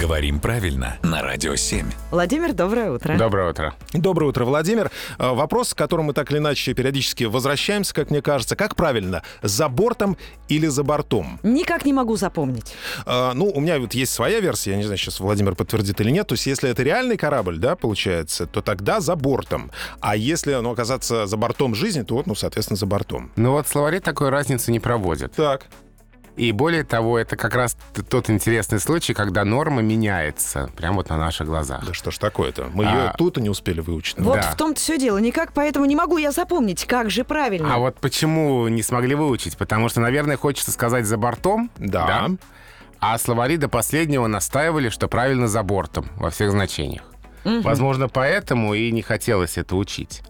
Говорим 0.00 0.40
правильно 0.40 0.98
на 1.02 1.22
Радио 1.22 1.54
7. 1.54 1.86
Владимир, 2.10 2.52
доброе 2.52 2.90
утро. 2.90 3.16
Доброе 3.16 3.50
утро. 3.50 3.74
Доброе 3.92 4.26
утро, 4.26 4.44
Владимир. 4.44 4.90
Э, 5.18 5.32
Вопрос, 5.34 5.72
к 5.72 5.78
которому 5.78 6.08
мы 6.08 6.12
так 6.14 6.30
или 6.30 6.38
иначе 6.38 6.74
периодически 6.74 7.24
возвращаемся, 7.24 7.94
как 7.94 8.10
мне 8.10 8.20
кажется. 8.20 8.56
Как 8.56 8.74
правильно, 8.76 9.22
за 9.42 9.68
бортом 9.68 10.16
или 10.48 10.66
за 10.66 10.82
бортом? 10.82 11.38
Никак 11.42 11.84
не 11.84 11.92
могу 11.92 12.16
запомнить. 12.16 12.74
Э, 13.06 13.32
Ну, 13.34 13.46
у 13.54 13.60
меня 13.60 13.78
вот 13.78 13.94
есть 13.94 14.12
своя 14.12 14.40
версия, 14.40 14.72
я 14.72 14.76
не 14.78 14.82
знаю, 14.84 14.98
сейчас 14.98 15.20
Владимир 15.20 15.54
подтвердит 15.54 16.00
или 16.00 16.10
нет. 16.10 16.26
То 16.26 16.32
есть, 16.34 16.46
если 16.46 16.68
это 16.70 16.82
реальный 16.82 17.16
корабль, 17.16 17.58
да, 17.58 17.76
получается, 17.76 18.46
то 18.46 18.62
тогда 18.62 19.00
за 19.00 19.14
бортом. 19.16 19.70
А 20.00 20.16
если, 20.16 20.54
ну, 20.54 20.70
оказаться 20.72 21.26
за 21.26 21.36
бортом 21.36 21.74
жизни, 21.74 22.02
то, 22.02 22.22
ну, 22.26 22.34
соответственно, 22.34 22.76
за 22.78 22.86
бортом. 22.86 23.30
Ну 23.36 23.52
вот 23.52 23.68
словари 23.68 24.00
такой 24.00 24.30
разницы 24.30 24.72
не 24.72 24.80
проводят. 24.80 25.32
Так. 25.34 25.66
И 26.36 26.50
более 26.50 26.82
того, 26.82 27.16
это 27.18 27.36
как 27.36 27.54
раз 27.54 27.76
тот 28.08 28.28
интересный 28.28 28.80
случай, 28.80 29.14
когда 29.14 29.44
норма 29.44 29.82
меняется 29.82 30.68
прямо 30.76 30.96
вот 30.96 31.08
на 31.08 31.16
наших 31.16 31.46
глазах. 31.46 31.84
Да 31.86 31.94
что 31.94 32.10
ж 32.10 32.18
такое-то? 32.18 32.70
Мы 32.74 32.84
ее 32.84 33.08
А. 33.10 33.14
тут 33.16 33.38
и 33.38 33.40
не 33.40 33.48
успели 33.50 33.80
выучить. 33.80 34.18
Вот 34.18 34.36
Да. 34.36 34.42
в 34.42 34.56
том-то 34.56 34.80
все 34.80 34.98
дело. 34.98 35.18
Никак 35.18 35.52
поэтому 35.52 35.84
не 35.86 35.94
могу 35.94 36.16
я 36.18 36.32
запомнить, 36.32 36.86
как 36.86 37.08
же 37.10 37.22
правильно. 37.22 37.72
А 37.72 37.78
вот 37.78 37.96
почему 38.00 38.66
не 38.66 38.82
смогли 38.82 39.14
выучить? 39.14 39.56
Потому 39.56 39.88
что, 39.88 40.00
наверное, 40.00 40.36
хочется 40.36 40.72
сказать 40.72 41.06
за 41.06 41.16
бортом. 41.18 41.70
Да. 41.78 42.30
А 42.98 43.18
словари 43.18 43.56
до 43.56 43.68
последнего 43.68 44.26
настаивали, 44.26 44.88
что 44.88 45.06
правильно 45.08 45.46
за 45.46 45.62
бортом 45.62 46.06
во 46.16 46.30
всех 46.30 46.50
значениях. 46.50 47.02
Возможно, 47.44 48.08
поэтому 48.08 48.74
и 48.74 48.90
не 48.90 49.02
хотелось 49.02 49.58
это 49.58 49.76
учить. 49.76 50.22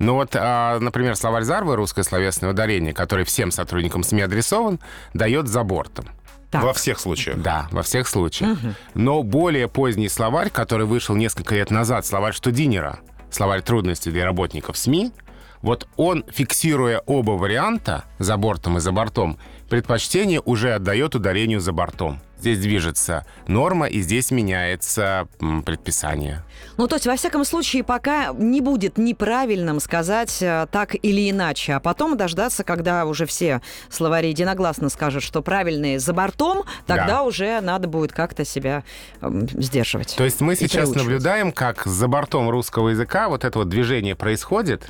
Но 0.00 0.14
вот, 0.14 0.34
а, 0.34 0.80
например, 0.80 1.14
словарь 1.14 1.44
Зарвы 1.44 1.76
«Русское 1.76 2.02
словесное 2.02 2.50
ударение», 2.50 2.94
который 2.94 3.24
всем 3.26 3.50
сотрудникам 3.50 4.02
СМИ 4.02 4.22
адресован, 4.22 4.80
дает 5.14 5.46
за 5.46 5.62
бортом. 5.62 6.06
Так. 6.50 6.64
Во 6.64 6.72
всех 6.72 6.98
случаях. 6.98 7.40
Да, 7.40 7.68
во 7.70 7.82
всех 7.82 8.08
случаях. 8.08 8.58
Но 8.94 9.22
более 9.22 9.68
поздний 9.68 10.08
словарь, 10.08 10.50
который 10.50 10.86
вышел 10.86 11.14
несколько 11.14 11.54
лет 11.54 11.70
назад, 11.70 12.06
словарь 12.06 12.32
Штудинера, 12.32 12.98
словарь 13.30 13.60
трудностей 13.60 14.10
для 14.10 14.24
работников 14.24 14.76
СМИ, 14.76 15.12
вот 15.60 15.86
он, 15.96 16.24
фиксируя 16.28 17.02
оба 17.04 17.32
варианта, 17.32 18.04
за 18.18 18.38
бортом 18.38 18.78
и 18.78 18.80
за 18.80 18.92
бортом, 18.92 19.38
предпочтение 19.68 20.40
уже 20.40 20.72
отдает 20.72 21.14
ударению 21.14 21.60
за 21.60 21.72
бортом. 21.72 22.20
Здесь 22.40 22.58
движется 22.58 23.26
норма, 23.46 23.86
и 23.86 24.00
здесь 24.00 24.30
меняется 24.30 25.28
предписание. 25.66 26.42
Ну, 26.78 26.88
то 26.88 26.96
есть, 26.96 27.06
во 27.06 27.16
всяком 27.16 27.44
случае, 27.44 27.84
пока 27.84 28.32
не 28.32 28.60
будет 28.62 28.96
неправильным 28.98 29.78
сказать 29.80 30.38
э, 30.40 30.66
так 30.72 30.94
или 31.02 31.30
иначе, 31.30 31.74
а 31.74 31.80
потом 31.80 32.16
дождаться, 32.16 32.64
когда 32.64 33.04
уже 33.04 33.26
все 33.26 33.60
словари 33.90 34.28
единогласно 34.30 34.88
скажут, 34.88 35.22
что 35.22 35.42
правильные 35.42 35.98
за 35.98 36.12
бортом, 36.14 36.64
тогда 36.86 37.06
Да. 37.06 37.22
уже 37.24 37.60
надо 37.60 37.88
будет 37.88 38.12
как-то 38.12 38.44
себя 38.44 38.84
эм, 39.20 39.46
сдерживать. 39.48 40.14
То 40.16 40.24
есть 40.24 40.40
мы 40.40 40.56
сейчас 40.56 40.88
приучивать. 40.90 40.96
наблюдаем, 40.96 41.52
как 41.52 41.84
за 41.84 42.08
бортом 42.08 42.48
русского 42.48 42.88
языка 42.90 43.28
вот 43.28 43.44
это 43.44 43.58
вот 43.58 43.68
движение 43.68 44.14
происходит, 44.16 44.88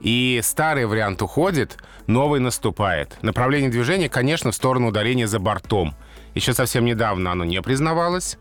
и 0.00 0.40
старый 0.42 0.86
вариант 0.86 1.22
уходит, 1.22 1.76
новый 2.06 2.40
наступает. 2.40 3.16
Направление 3.22 3.70
движения, 3.70 4.08
конечно, 4.08 4.50
в 4.50 4.54
сторону 4.54 4.88
ударения 4.88 5.26
за 5.26 5.38
бортом. 5.38 5.94
Еще 6.34 6.54
совсем 6.54 6.84
недавно 6.84 7.32
оно 7.32 7.44
не 7.44 7.60
признавалось, 7.60 8.38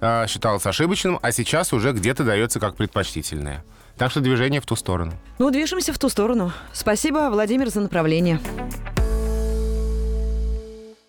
а, 0.00 0.26
считалось 0.26 0.66
ошибочным, 0.66 1.18
а 1.22 1.32
сейчас 1.32 1.72
уже 1.72 1.92
где-то 1.92 2.24
дается 2.24 2.60
как 2.60 2.76
предпочтительное. 2.76 3.64
Так 3.96 4.10
что 4.10 4.20
движение 4.20 4.60
в 4.60 4.66
ту 4.66 4.74
сторону. 4.74 5.12
Ну, 5.38 5.50
движемся 5.50 5.92
в 5.92 5.98
ту 5.98 6.08
сторону. 6.08 6.52
Спасибо, 6.72 7.28
Владимир, 7.30 7.68
за 7.68 7.80
направление. 7.80 8.40